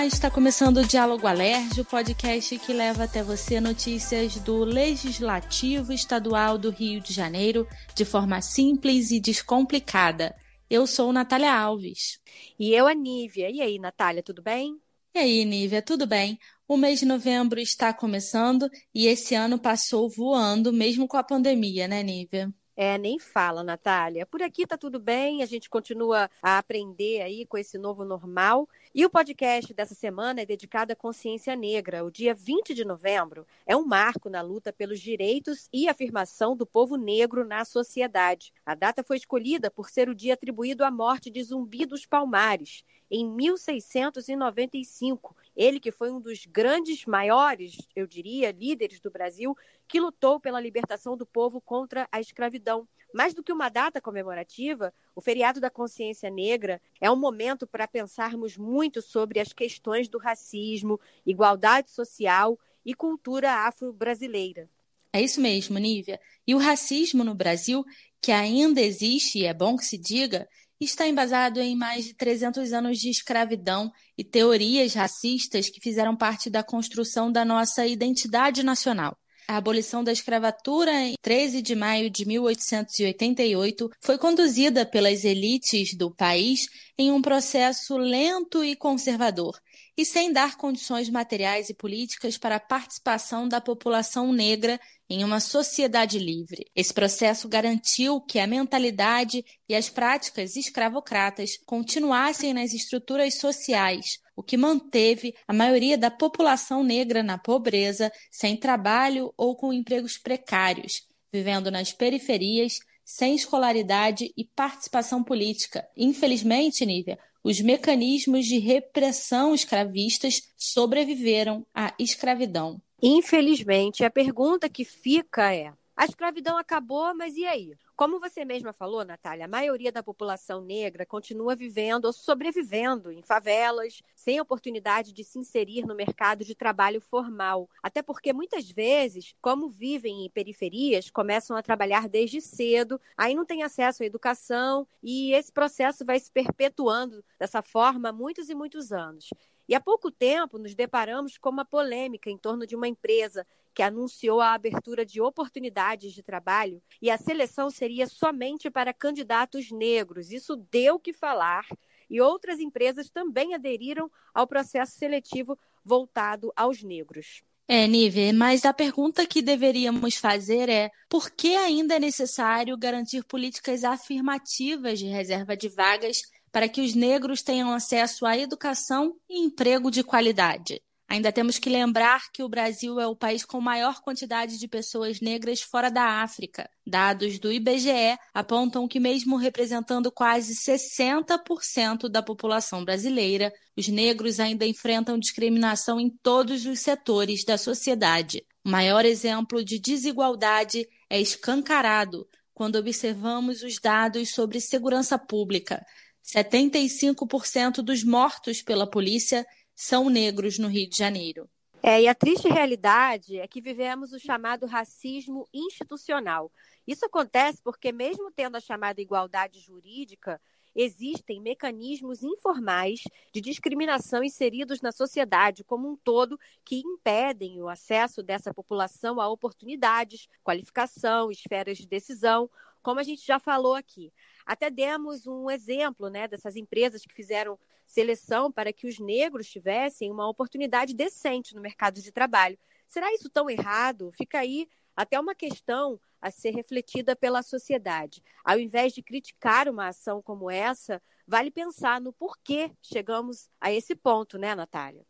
Olá, 0.00 0.06
está 0.06 0.30
começando 0.30 0.78
o 0.78 0.86
Diálogo 0.86 1.26
Alerj, 1.26 1.78
o 1.78 1.84
podcast 1.84 2.58
que 2.60 2.72
leva 2.72 3.04
até 3.04 3.22
você 3.22 3.60
notícias 3.60 4.36
do 4.36 4.64
Legislativo 4.64 5.92
Estadual 5.92 6.56
do 6.56 6.70
Rio 6.70 7.02
de 7.02 7.12
Janeiro 7.12 7.68
de 7.94 8.06
forma 8.06 8.40
simples 8.40 9.10
e 9.10 9.20
descomplicada. 9.20 10.34
Eu 10.70 10.86
sou 10.86 11.12
Natália 11.12 11.52
Alves. 11.52 12.18
E 12.58 12.72
eu, 12.72 12.86
a 12.86 12.94
Nívia. 12.94 13.50
E 13.50 13.60
aí, 13.60 13.78
Natália, 13.78 14.22
tudo 14.22 14.40
bem? 14.40 14.80
E 15.14 15.18
aí, 15.18 15.44
Nívia, 15.44 15.82
tudo 15.82 16.06
bem? 16.06 16.38
O 16.66 16.78
mês 16.78 17.00
de 17.00 17.04
novembro 17.04 17.60
está 17.60 17.92
começando 17.92 18.70
e 18.94 19.06
esse 19.06 19.34
ano 19.34 19.58
passou 19.58 20.08
voando, 20.08 20.72
mesmo 20.72 21.06
com 21.06 21.18
a 21.18 21.22
pandemia, 21.22 21.86
né, 21.86 22.02
Nívia? 22.02 22.50
É, 22.74 22.96
nem 22.96 23.18
fala, 23.18 23.62
Natália. 23.62 24.24
Por 24.24 24.42
aqui 24.42 24.66
tá 24.66 24.78
tudo 24.78 24.98
bem, 24.98 25.42
a 25.42 25.46
gente 25.46 25.68
continua 25.68 26.30
a 26.42 26.56
aprender 26.56 27.20
aí 27.20 27.44
com 27.44 27.58
esse 27.58 27.76
novo 27.76 28.06
normal. 28.06 28.66
E 28.92 29.06
o 29.06 29.10
podcast 29.10 29.72
dessa 29.72 29.94
semana 29.94 30.40
é 30.40 30.44
dedicado 30.44 30.92
à 30.92 30.96
consciência 30.96 31.54
negra. 31.54 32.04
O 32.04 32.10
dia 32.10 32.34
20 32.34 32.74
de 32.74 32.84
novembro 32.84 33.46
é 33.64 33.76
um 33.76 33.86
marco 33.86 34.28
na 34.28 34.42
luta 34.42 34.72
pelos 34.72 34.98
direitos 34.98 35.68
e 35.72 35.88
afirmação 35.88 36.56
do 36.56 36.66
povo 36.66 36.96
negro 36.96 37.44
na 37.44 37.64
sociedade. 37.64 38.52
A 38.66 38.74
data 38.74 39.04
foi 39.04 39.16
escolhida 39.16 39.70
por 39.70 39.88
ser 39.88 40.08
o 40.08 40.14
dia 40.14 40.34
atribuído 40.34 40.84
à 40.84 40.90
morte 40.90 41.30
de 41.30 41.40
Zumbi 41.40 41.86
dos 41.86 42.04
Palmares, 42.04 42.82
em 43.08 43.24
1695. 43.30 45.36
Ele 45.54 45.78
que 45.78 45.92
foi 45.92 46.10
um 46.10 46.20
dos 46.20 46.44
grandes, 46.44 47.06
maiores, 47.06 47.78
eu 47.94 48.08
diria, 48.08 48.50
líderes 48.50 48.98
do 48.98 49.08
Brasil, 49.08 49.56
que 49.86 50.00
lutou 50.00 50.40
pela 50.40 50.60
libertação 50.60 51.16
do 51.16 51.24
povo 51.24 51.60
contra 51.60 52.08
a 52.10 52.20
escravidão. 52.20 52.88
Mais 53.12 53.34
do 53.34 53.42
que 53.42 53.52
uma 53.52 53.68
data 53.68 54.00
comemorativa, 54.00 54.92
o 55.14 55.20
feriado 55.20 55.60
da 55.60 55.68
consciência 55.68 56.30
negra 56.30 56.80
é 57.00 57.10
um 57.10 57.16
momento 57.16 57.66
para 57.66 57.88
pensarmos 57.88 58.56
muito 58.56 59.02
sobre 59.02 59.40
as 59.40 59.52
questões 59.52 60.08
do 60.08 60.18
racismo, 60.18 61.00
igualdade 61.26 61.90
social 61.90 62.58
e 62.84 62.94
cultura 62.94 63.66
afro-brasileira. 63.66 64.68
É 65.12 65.20
isso 65.20 65.40
mesmo, 65.40 65.78
Nívia. 65.78 66.20
E 66.46 66.54
o 66.54 66.58
racismo 66.58 67.24
no 67.24 67.34
Brasil, 67.34 67.84
que 68.22 68.30
ainda 68.30 68.80
existe, 68.80 69.40
e 69.40 69.44
é 69.44 69.52
bom 69.52 69.76
que 69.76 69.84
se 69.84 69.98
diga, 69.98 70.48
está 70.80 71.06
embasado 71.06 71.60
em 71.60 71.76
mais 71.76 72.06
de 72.06 72.14
300 72.14 72.72
anos 72.72 72.98
de 72.98 73.10
escravidão 73.10 73.92
e 74.16 74.24
teorias 74.24 74.94
racistas 74.94 75.68
que 75.68 75.80
fizeram 75.80 76.16
parte 76.16 76.48
da 76.48 76.62
construção 76.62 77.30
da 77.30 77.44
nossa 77.44 77.86
identidade 77.86 78.62
nacional. 78.62 79.19
A 79.50 79.56
abolição 79.56 80.04
da 80.04 80.12
escravatura 80.12 80.92
em 80.92 81.14
13 81.20 81.60
de 81.60 81.74
maio 81.74 82.08
de 82.08 82.24
1888 82.24 83.90
foi 84.00 84.16
conduzida 84.16 84.86
pelas 84.86 85.24
elites 85.24 85.92
do 85.96 86.08
país 86.08 86.68
em 86.96 87.10
um 87.10 87.20
processo 87.20 87.96
lento 87.96 88.62
e 88.62 88.76
conservador, 88.76 89.60
e 89.96 90.04
sem 90.04 90.32
dar 90.32 90.56
condições 90.56 91.10
materiais 91.10 91.68
e 91.68 91.74
políticas 91.74 92.38
para 92.38 92.54
a 92.54 92.60
participação 92.60 93.48
da 93.48 93.60
população 93.60 94.32
negra 94.32 94.78
em 95.08 95.24
uma 95.24 95.40
sociedade 95.40 96.16
livre. 96.16 96.64
Esse 96.72 96.94
processo 96.94 97.48
garantiu 97.48 98.20
que 98.20 98.38
a 98.38 98.46
mentalidade 98.46 99.44
e 99.68 99.74
as 99.74 99.88
práticas 99.88 100.54
escravocratas 100.54 101.58
continuassem 101.66 102.54
nas 102.54 102.72
estruturas 102.72 103.34
sociais, 103.34 104.20
o 104.40 104.42
que 104.42 104.56
manteve 104.56 105.34
a 105.46 105.52
maioria 105.52 105.98
da 105.98 106.10
população 106.10 106.82
negra 106.82 107.22
na 107.22 107.36
pobreza, 107.36 108.10
sem 108.30 108.56
trabalho 108.56 109.34
ou 109.36 109.54
com 109.54 109.70
empregos 109.70 110.16
precários, 110.16 111.02
vivendo 111.30 111.70
nas 111.70 111.92
periferias, 111.92 112.78
sem 113.04 113.34
escolaridade 113.34 114.32
e 114.34 114.46
participação 114.56 115.22
política. 115.22 115.86
Infelizmente, 115.94 116.86
Nívia, 116.86 117.18
os 117.44 117.60
mecanismos 117.60 118.46
de 118.46 118.58
repressão 118.58 119.54
escravistas 119.54 120.40
sobreviveram 120.56 121.66
à 121.74 121.94
escravidão. 121.98 122.80
Infelizmente, 123.02 124.04
a 124.04 124.10
pergunta 124.10 124.70
que 124.70 124.86
fica 124.86 125.54
é: 125.54 125.70
a 126.00 126.06
escravidão 126.06 126.56
acabou, 126.56 127.14
mas 127.14 127.36
e 127.36 127.44
aí? 127.44 127.76
Como 127.94 128.18
você 128.18 128.42
mesma 128.42 128.72
falou, 128.72 129.04
Natália, 129.04 129.44
a 129.44 129.48
maioria 129.48 129.92
da 129.92 130.02
população 130.02 130.62
negra 130.62 131.04
continua 131.04 131.54
vivendo 131.54 132.06
ou 132.06 132.12
sobrevivendo 132.14 133.12
em 133.12 133.20
favelas, 133.20 134.00
sem 134.16 134.40
oportunidade 134.40 135.12
de 135.12 135.22
se 135.22 135.38
inserir 135.38 135.84
no 135.84 135.94
mercado 135.94 136.42
de 136.42 136.54
trabalho 136.54 137.02
formal. 137.02 137.68
Até 137.82 138.00
porque 138.00 138.32
muitas 138.32 138.70
vezes, 138.70 139.34
como 139.42 139.68
vivem 139.68 140.24
em 140.24 140.30
periferias, 140.30 141.10
começam 141.10 141.54
a 141.54 141.62
trabalhar 141.62 142.08
desde 142.08 142.40
cedo, 142.40 142.98
aí 143.14 143.34
não 143.34 143.44
têm 143.44 143.62
acesso 143.62 144.02
à 144.02 144.06
educação 144.06 144.88
e 145.02 145.34
esse 145.34 145.52
processo 145.52 146.02
vai 146.02 146.18
se 146.18 146.32
perpetuando 146.32 147.22
dessa 147.38 147.60
forma 147.60 148.08
há 148.08 148.12
muitos 148.12 148.48
e 148.48 148.54
muitos 148.54 148.90
anos. 148.90 149.28
E 149.70 149.74
há 149.76 149.80
pouco 149.80 150.10
tempo 150.10 150.58
nos 150.58 150.74
deparamos 150.74 151.38
com 151.38 151.48
uma 151.48 151.64
polêmica 151.64 152.28
em 152.28 152.36
torno 152.36 152.66
de 152.66 152.74
uma 152.74 152.88
empresa 152.88 153.46
que 153.74 153.82
anunciou 153.82 154.40
a 154.40 154.52
abertura 154.52 155.04
de 155.04 155.20
oportunidades 155.20 156.12
de 156.12 156.22
trabalho 156.22 156.82
e 157.00 157.10
a 157.10 157.18
seleção 157.18 157.70
seria 157.70 158.06
somente 158.06 158.70
para 158.70 158.92
candidatos 158.92 159.70
negros. 159.70 160.30
Isso 160.30 160.56
deu 160.70 160.98
que 160.98 161.12
falar 161.12 161.66
e 162.08 162.20
outras 162.20 162.58
empresas 162.58 163.08
também 163.08 163.54
aderiram 163.54 164.10
ao 164.34 164.46
processo 164.46 164.98
seletivo 164.98 165.58
voltado 165.84 166.52
aos 166.56 166.82
negros. 166.82 167.42
É, 167.68 167.86
Nive, 167.86 168.32
mas 168.32 168.64
a 168.64 168.72
pergunta 168.72 169.24
que 169.24 169.40
deveríamos 169.40 170.16
fazer 170.16 170.68
é 170.68 170.90
por 171.08 171.30
que 171.30 171.54
ainda 171.54 171.94
é 171.94 172.00
necessário 172.00 172.76
garantir 172.76 173.24
políticas 173.24 173.84
afirmativas 173.84 174.98
de 174.98 175.06
reserva 175.06 175.56
de 175.56 175.68
vagas 175.68 176.22
para 176.50 176.68
que 176.68 176.80
os 176.80 176.96
negros 176.96 177.42
tenham 177.42 177.72
acesso 177.72 178.26
à 178.26 178.36
educação 178.36 179.16
e 179.28 179.44
emprego 179.44 179.88
de 179.88 180.02
qualidade? 180.02 180.82
Ainda 181.10 181.32
temos 181.32 181.58
que 181.58 181.68
lembrar 181.68 182.30
que 182.32 182.40
o 182.40 182.48
Brasil 182.48 183.00
é 183.00 183.06
o 183.06 183.16
país 183.16 183.44
com 183.44 183.60
maior 183.60 184.00
quantidade 184.00 184.56
de 184.56 184.68
pessoas 184.68 185.20
negras 185.20 185.60
fora 185.60 185.90
da 185.90 186.22
África. 186.22 186.70
Dados 186.86 187.40
do 187.40 187.52
IBGE 187.52 188.16
apontam 188.32 188.86
que, 188.86 189.00
mesmo 189.00 189.36
representando 189.36 190.12
quase 190.12 190.54
60% 190.54 192.08
da 192.08 192.22
população 192.22 192.84
brasileira, 192.84 193.52
os 193.76 193.88
negros 193.88 194.38
ainda 194.38 194.64
enfrentam 194.64 195.18
discriminação 195.18 195.98
em 195.98 196.08
todos 196.08 196.64
os 196.64 196.78
setores 196.78 197.44
da 197.44 197.58
sociedade. 197.58 198.46
O 198.64 198.70
maior 198.70 199.04
exemplo 199.04 199.64
de 199.64 199.80
desigualdade 199.80 200.86
é 201.10 201.20
escancarado 201.20 202.24
quando 202.54 202.76
observamos 202.76 203.64
os 203.64 203.80
dados 203.80 204.30
sobre 204.30 204.60
segurança 204.60 205.18
pública. 205.18 205.84
75% 206.24 207.82
dos 207.82 208.04
mortos 208.04 208.62
pela 208.62 208.88
polícia 208.88 209.44
são 209.80 210.10
negros 210.10 210.58
no 210.58 210.68
Rio 210.68 210.86
de 210.86 210.98
Janeiro. 210.98 211.48
É, 211.82 212.02
e 212.02 212.06
a 212.06 212.14
triste 212.14 212.46
realidade 212.46 213.38
é 213.38 213.48
que 213.48 213.62
vivemos 213.62 214.12
o 214.12 214.18
chamado 214.18 214.66
racismo 214.66 215.48
institucional. 215.54 216.52
Isso 216.86 217.06
acontece 217.06 217.62
porque, 217.62 217.90
mesmo 217.90 218.30
tendo 218.30 218.56
a 218.56 218.60
chamada 218.60 219.00
igualdade 219.00 219.58
jurídica, 219.58 220.38
existem 220.74 221.40
mecanismos 221.40 222.22
informais 222.22 223.04
de 223.32 223.40
discriminação 223.40 224.22
inseridos 224.22 224.82
na 224.82 224.92
sociedade 224.92 225.64
como 225.64 225.88
um 225.88 225.96
todo 225.96 226.38
que 226.62 226.82
impedem 226.84 227.62
o 227.62 227.68
acesso 227.70 228.22
dessa 228.22 228.52
população 228.52 229.18
a 229.18 229.30
oportunidades, 229.30 230.28
qualificação, 230.44 231.30
esferas 231.30 231.78
de 231.78 231.88
decisão, 231.88 232.50
como 232.82 233.00
a 233.00 233.02
gente 233.02 233.26
já 233.26 233.38
falou 233.38 233.74
aqui. 233.74 234.12
Até 234.44 234.68
demos 234.68 235.26
um 235.26 235.50
exemplo 235.50 236.10
né, 236.10 236.28
dessas 236.28 236.54
empresas 236.54 237.02
que 237.06 237.14
fizeram 237.14 237.58
seleção 237.90 238.50
para 238.52 238.72
que 238.72 238.86
os 238.86 238.98
negros 238.98 239.50
tivessem 239.50 240.10
uma 240.10 240.28
oportunidade 240.28 240.94
decente 240.94 241.54
no 241.54 241.60
mercado 241.60 242.00
de 242.00 242.12
trabalho. 242.12 242.58
Será 242.86 243.12
isso 243.12 243.28
tão 243.28 243.50
errado? 243.50 244.12
Fica 244.12 244.38
aí 244.38 244.68
até 244.96 245.18
uma 245.18 245.34
questão 245.34 246.00
a 246.20 246.30
ser 246.30 246.50
refletida 246.50 247.16
pela 247.16 247.42
sociedade. 247.42 248.22
Ao 248.44 248.58
invés 248.58 248.92
de 248.92 249.02
criticar 249.02 249.68
uma 249.68 249.88
ação 249.88 250.22
como 250.22 250.50
essa, 250.50 251.02
vale 251.26 251.50
pensar 251.50 252.00
no 252.00 252.12
porquê 252.12 252.70
chegamos 252.82 253.48
a 253.60 253.72
esse 253.72 253.94
ponto, 253.94 254.38
né, 254.38 254.54
Natália? 254.54 255.04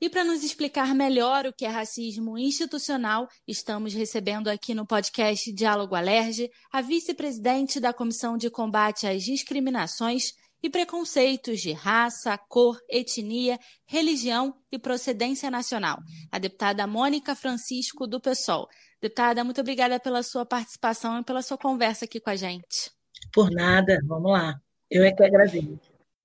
E 0.00 0.08
para 0.08 0.22
nos 0.22 0.44
explicar 0.44 0.94
melhor 0.94 1.44
o 1.44 1.52
que 1.52 1.64
é 1.64 1.68
racismo 1.68 2.38
institucional, 2.38 3.28
estamos 3.48 3.92
recebendo 3.92 4.46
aqui 4.46 4.72
no 4.72 4.86
podcast 4.86 5.52
Diálogo 5.52 5.96
Alerge 5.96 6.48
a 6.70 6.80
vice-presidente 6.80 7.80
da 7.80 7.92
Comissão 7.92 8.36
de 8.36 8.48
Combate 8.48 9.08
às 9.08 9.24
Discriminações 9.24 10.34
e 10.62 10.68
preconceitos 10.68 11.60
de 11.60 11.72
raça, 11.72 12.36
cor, 12.36 12.80
etnia, 12.88 13.58
religião 13.86 14.54
e 14.72 14.78
procedência 14.78 15.50
nacional. 15.50 15.98
A 16.30 16.38
deputada 16.38 16.86
Mônica 16.86 17.34
Francisco, 17.34 18.06
do 18.06 18.20
PSOL. 18.20 18.68
Deputada, 19.00 19.44
muito 19.44 19.60
obrigada 19.60 20.00
pela 20.00 20.22
sua 20.22 20.44
participação 20.44 21.20
e 21.20 21.24
pela 21.24 21.42
sua 21.42 21.56
conversa 21.56 22.04
aqui 22.04 22.18
com 22.18 22.30
a 22.30 22.36
gente. 22.36 22.90
Por 23.32 23.50
nada, 23.50 24.00
vamos 24.04 24.32
lá. 24.32 24.60
Eu 24.90 25.04
é 25.04 25.12
que 25.12 25.22
agradeço. 25.22 25.78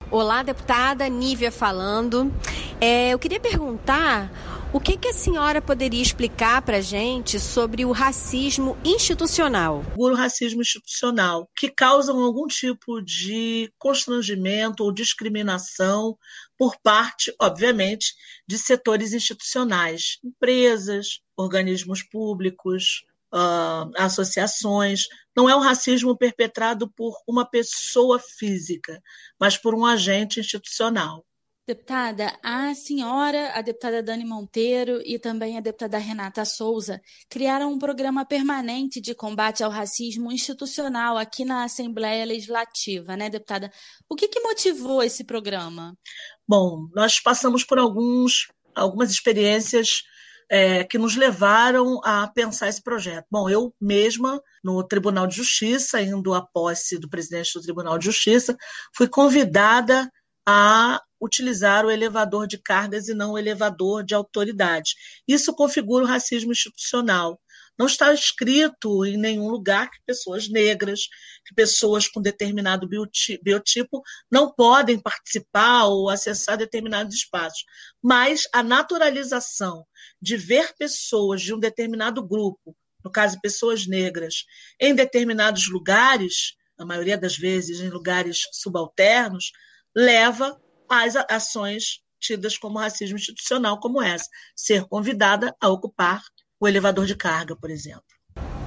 Olá, 0.10 0.44
deputada 0.44 1.08
Nívia 1.08 1.52
falando. 1.52 2.32
É, 2.80 3.10
eu 3.10 3.20
queria 3.20 3.40
perguntar 3.40 4.30
O 4.74 4.80
que, 4.80 4.98
que 4.98 5.10
a 5.10 5.14
senhora 5.14 5.62
poderia 5.62 6.02
explicar 6.02 6.60
para 6.64 6.78
a 6.78 6.82
gente 6.82 7.40
sobre 7.40 7.86
o 7.86 7.92
racismo 7.92 8.76
institucional? 8.84 9.84
O 9.96 10.12
racismo 10.16 10.64
institucional, 10.64 11.48
que 11.56 11.70
causam 11.70 12.20
algum 12.20 12.48
tipo 12.48 13.00
de 13.00 13.72
constrangimento 13.78 14.84
ou 14.84 14.92
discriminação 14.92 16.18
por 16.58 16.76
parte, 16.82 17.32
obviamente, 17.40 18.16
de 18.48 18.58
setores 18.58 19.14
institucionais, 19.14 20.18
empresas, 20.24 21.22
organismos 21.38 22.02
públicos, 22.02 23.06
uh, 23.32 23.92
associações. 23.96 25.04
Não 25.38 25.48
é 25.48 25.56
um 25.56 25.62
racismo 25.62 26.18
perpetrado 26.18 26.90
por 26.90 27.16
uma 27.28 27.46
pessoa 27.46 28.18
física, 28.18 29.00
mas 29.40 29.56
por 29.56 29.76
um 29.76 29.86
agente 29.86 30.40
institucional. 30.40 31.24
Deputada, 31.66 32.38
a 32.44 32.76
senhora, 32.76 33.54
a 33.54 33.62
deputada 33.62 34.04
Dani 34.04 34.26
Monteiro 34.26 35.02
e 35.06 35.18
também 35.18 35.58
a 35.58 35.62
deputada 35.62 35.98
Renata 35.98 36.44
Souza 36.44 37.00
criaram 37.30 37.72
um 37.72 37.80
programa 37.80 38.26
permanente 38.26 39.00
de 39.00 39.16
combate 39.16 39.64
ao 39.64 39.72
racismo 39.72 40.30
institucional 40.30 41.18
aqui 41.18 41.46
na 41.46 41.64
Assembleia 41.64 42.26
Legislativa, 42.26 43.16
né, 43.16 43.30
deputada? 43.30 43.72
O 44.10 44.16
que, 44.16 44.28
que 44.28 44.42
motivou 44.42 45.02
esse 45.02 45.24
programa? 45.24 45.98
Bom, 46.46 46.90
nós 46.94 47.22
passamos 47.22 47.64
por 47.64 47.80
alguns, 47.80 48.52
algumas 48.76 49.10
experiências 49.10 50.04
é, 50.52 50.84
que 50.84 50.98
nos 50.98 51.16
levaram 51.16 52.02
a 52.04 52.28
pensar 52.28 52.68
esse 52.68 52.84
projeto. 52.84 53.26
Bom, 53.32 53.50
eu 53.50 53.74
mesma, 53.80 54.42
no 54.62 54.86
Tribunal 54.86 55.28
de 55.28 55.38
Justiça, 55.38 56.02
indo 56.02 56.34
à 56.34 56.42
posse 56.42 57.00
do 57.00 57.10
presidente 57.10 57.54
do 57.54 57.62
Tribunal 57.62 57.98
de 57.98 58.04
Justiça, 58.04 58.58
fui 58.94 59.08
convidada 59.08 60.12
a 60.46 61.02
utilizar 61.24 61.86
o 61.86 61.92
elevador 61.92 62.46
de 62.46 62.58
cargas 62.58 63.08
e 63.08 63.14
não 63.14 63.32
o 63.32 63.38
elevador 63.38 64.04
de 64.04 64.14
autoridade. 64.14 64.94
Isso 65.26 65.54
configura 65.54 66.04
o 66.04 66.08
racismo 66.08 66.52
institucional. 66.52 67.40
Não 67.80 67.88
está 67.88 68.14
escrito 68.14 69.04
em 69.06 69.18
nenhum 69.18 69.48
lugar 69.48 69.90
que 69.90 69.98
pessoas 70.06 70.50
negras, 70.50 71.08
que 71.46 71.56
pessoas 71.56 72.08
com 72.08 72.22
determinado 72.22 72.88
biotipo 72.88 74.04
não 74.30 74.54
podem 74.54 75.00
participar 75.00 75.86
ou 75.86 76.10
acessar 76.10 76.58
determinados 76.58 77.16
espaços. 77.16 77.64
Mas 78.02 78.48
a 78.54 78.62
naturalização 78.62 79.86
de 80.22 80.38
ver 80.38 80.76
pessoas 80.78 81.42
de 81.42 81.54
um 81.54 81.60
determinado 81.60 82.22
grupo, 82.22 82.76
no 83.04 83.12
caso 83.12 83.42
pessoas 83.42 83.88
negras, 83.88 84.46
em 84.80 84.94
determinados 84.94 85.68
lugares, 85.68 86.56
na 86.78 86.86
maioria 86.86 87.18
das 87.18 87.38
vezes 87.38 87.80
em 87.80 87.90
lugares 87.90 88.48
subalternos, 88.52 89.52
leva 89.96 90.60
às 90.94 91.16
ações 91.30 92.02
tidas 92.20 92.58
como 92.58 92.80
racismo 92.80 93.18
institucional, 93.18 93.80
como 93.80 94.02
essa, 94.02 94.30
ser 94.56 94.86
convidada 94.86 95.56
a 95.60 95.68
ocupar 95.70 96.22
o 96.60 96.68
elevador 96.68 97.06
de 97.06 97.16
carga, 97.16 97.56
por 97.56 97.70
exemplo. 97.70 98.04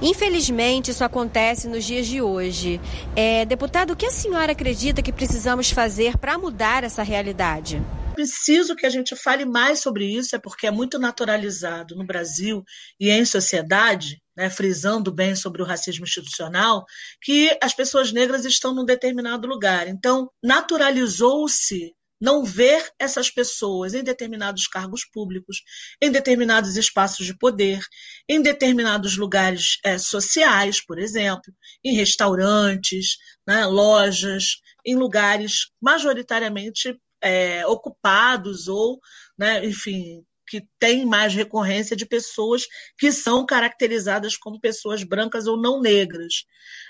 Infelizmente, 0.01 0.91
isso 0.91 1.03
acontece 1.03 1.67
nos 1.67 1.83
dias 1.83 2.05
de 2.05 2.21
hoje. 2.21 2.79
É, 3.15 3.45
deputado, 3.45 3.93
o 3.93 3.95
que 3.95 4.05
a 4.05 4.11
senhora 4.11 4.51
acredita 4.51 5.01
que 5.01 5.11
precisamos 5.11 5.71
fazer 5.71 6.17
para 6.17 6.37
mudar 6.37 6.83
essa 6.83 7.01
realidade? 7.01 7.81
Preciso 8.13 8.75
que 8.75 8.85
a 8.85 8.89
gente 8.89 9.15
fale 9.15 9.43
mais 9.43 9.79
sobre 9.79 10.05
isso, 10.05 10.35
é 10.35 10.39
porque 10.39 10.67
é 10.67 10.71
muito 10.71 10.99
naturalizado 10.99 11.95
no 11.95 12.05
Brasil 12.05 12.63
e 12.99 13.09
em 13.09 13.25
sociedade, 13.25 14.21
né, 14.35 14.49
frisando 14.49 15.11
bem 15.11 15.35
sobre 15.35 15.63
o 15.63 15.65
racismo 15.65 16.05
institucional, 16.05 16.85
que 17.21 17.57
as 17.61 17.73
pessoas 17.73 18.11
negras 18.11 18.45
estão 18.45 18.73
num 18.73 18.85
determinado 18.85 19.47
lugar. 19.47 19.87
Então, 19.87 20.29
naturalizou-se 20.43 21.93
não 22.19 22.43
ver 22.43 22.89
essas 22.99 23.29
pessoas 23.29 23.93
em 23.93 24.03
determinados 24.03 24.67
cargos 24.67 25.05
públicos, 25.05 25.61
em 26.01 26.11
determinados 26.11 26.75
espaços 26.75 27.25
de 27.25 27.37
poder, 27.37 27.79
em 28.27 28.41
determinados 28.41 29.17
lugares 29.17 29.77
é, 29.83 29.97
sociais, 29.97 30.83
por 30.83 30.99
exemplo, 30.99 31.53
em 31.83 31.95
restaurantes, 31.95 33.17
né, 33.47 33.65
lojas, 33.65 34.61
em 34.85 34.95
lugares 34.95 35.67
majoritariamente 35.81 36.99
é, 37.21 37.65
ocupados 37.67 38.67
ou, 38.67 38.99
né, 39.37 39.65
enfim, 39.65 40.23
que 40.47 40.65
tem 40.79 41.05
mais 41.05 41.33
recorrência 41.33 41.95
de 41.95 42.05
pessoas 42.05 42.63
que 42.97 43.11
são 43.11 43.45
caracterizadas 43.45 44.37
como 44.37 44.59
pessoas 44.59 45.03
brancas 45.03 45.45
ou 45.45 45.57
não 45.57 45.81
negras. 45.81 46.45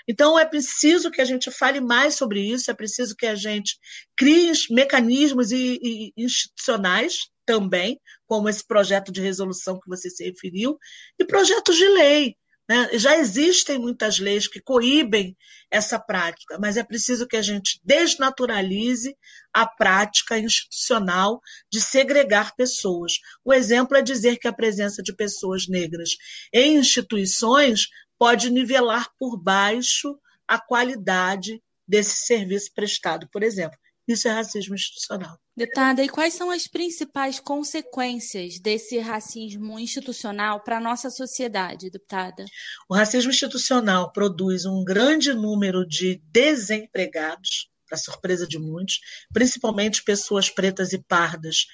Então, 0.06 0.38
é 0.38 0.44
preciso 0.44 1.10
que 1.10 1.20
a 1.20 1.24
gente 1.24 1.50
fale 1.50 1.80
mais 1.80 2.14
sobre 2.14 2.40
isso, 2.40 2.70
é 2.70 2.74
preciso 2.74 3.16
que 3.16 3.26
a 3.26 3.34
gente 3.34 3.76
crie 4.16 4.52
mecanismos 4.70 5.50
e, 5.50 5.78
e 5.82 6.12
institucionais 6.16 7.28
também, 7.44 8.00
como 8.26 8.48
esse 8.48 8.66
projeto 8.66 9.10
de 9.10 9.20
resolução 9.20 9.80
que 9.80 9.88
você 9.88 10.08
se 10.10 10.24
referiu, 10.24 10.78
e 11.18 11.24
projetos 11.24 11.76
de 11.76 11.88
lei 11.88 12.36
né? 12.68 12.90
Já 12.98 13.16
existem 13.16 13.78
muitas 13.78 14.18
leis 14.18 14.46
que 14.46 14.60
coíbem 14.60 15.36
essa 15.70 15.98
prática, 15.98 16.58
mas 16.60 16.76
é 16.76 16.84
preciso 16.84 17.26
que 17.26 17.36
a 17.36 17.42
gente 17.42 17.80
desnaturalize 17.82 19.16
a 19.52 19.66
prática 19.66 20.38
institucional 20.38 21.40
de 21.72 21.80
segregar 21.80 22.54
pessoas. 22.54 23.14
O 23.44 23.54
exemplo 23.54 23.96
é 23.96 24.02
dizer 24.02 24.38
que 24.38 24.48
a 24.48 24.52
presença 24.52 25.02
de 25.02 25.14
pessoas 25.14 25.66
negras 25.66 26.10
em 26.52 26.76
instituições 26.76 27.88
pode 28.18 28.50
nivelar 28.50 29.08
por 29.18 29.40
baixo 29.40 30.18
a 30.46 30.58
qualidade 30.58 31.62
desse 31.86 32.26
serviço 32.26 32.72
prestado, 32.74 33.28
por 33.32 33.42
exemplo. 33.42 33.78
Isso 34.08 34.26
é 34.26 34.30
racismo 34.30 34.74
institucional. 34.74 35.38
Deputada, 35.54 36.02
e 36.02 36.08
quais 36.08 36.32
são 36.32 36.50
as 36.50 36.66
principais 36.66 37.38
consequências 37.38 38.58
desse 38.58 38.98
racismo 38.98 39.78
institucional 39.78 40.60
para 40.64 40.78
a 40.78 40.80
nossa 40.80 41.10
sociedade, 41.10 41.90
deputada? 41.90 42.46
O 42.88 42.94
racismo 42.94 43.30
institucional 43.30 44.10
produz 44.10 44.64
um 44.64 44.82
grande 44.82 45.34
número 45.34 45.86
de 45.86 46.22
desempregados, 46.32 47.68
para 47.86 47.98
surpresa 47.98 48.46
de 48.46 48.58
muitos, 48.58 49.00
principalmente 49.32 50.04
pessoas 50.04 50.50
pretas 50.50 50.92
e 50.92 50.98
pardas, 50.98 51.66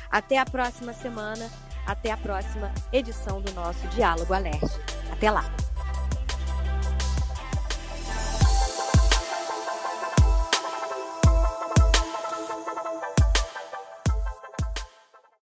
Até 0.08 0.38
a 0.38 0.44
próxima 0.44 0.92
semana, 0.92 1.50
até 1.84 2.12
a 2.12 2.16
próxima 2.16 2.72
edição 2.92 3.40
do 3.40 3.52
nosso 3.54 3.84
Diálogo 3.88 4.32
Alerte. 4.32 4.78
Até 5.10 5.32
lá! 5.32 5.71